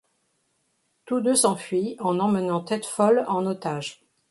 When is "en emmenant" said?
1.99-2.61